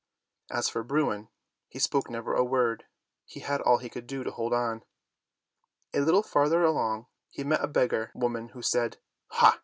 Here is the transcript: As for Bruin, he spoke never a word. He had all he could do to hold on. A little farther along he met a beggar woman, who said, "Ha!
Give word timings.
As 0.49 0.67
for 0.67 0.81
Bruin, 0.83 1.27
he 1.67 1.77
spoke 1.77 2.09
never 2.09 2.33
a 2.33 2.43
word. 2.43 2.85
He 3.23 3.41
had 3.41 3.61
all 3.61 3.77
he 3.77 3.87
could 3.87 4.07
do 4.07 4.23
to 4.23 4.31
hold 4.31 4.51
on. 4.51 4.81
A 5.93 5.99
little 5.99 6.23
farther 6.23 6.63
along 6.63 7.05
he 7.29 7.43
met 7.43 7.63
a 7.63 7.67
beggar 7.67 8.09
woman, 8.15 8.49
who 8.49 8.63
said, 8.63 8.97
"Ha! 9.27 9.59